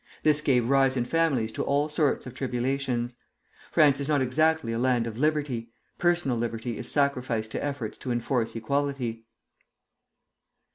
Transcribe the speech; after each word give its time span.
This 0.23 0.41
gave 0.41 0.67
rise 0.67 0.97
in 0.97 1.05
families 1.05 1.51
to 1.51 1.63
all 1.63 1.87
sorts 1.87 2.25
of 2.25 2.33
tribulations. 2.33 3.15
France 3.69 3.99
is 3.99 4.07
not 4.09 4.19
exactly 4.19 4.73
a 4.73 4.79
land 4.79 5.05
of 5.05 5.15
liberty; 5.15 5.69
personal 5.99 6.37
liberty 6.37 6.79
is 6.79 6.89
sacrificed 6.91 7.51
to 7.51 7.63
efforts 7.63 7.99
to 7.99 8.11
enforce 8.11 8.55
equality. 8.55 9.27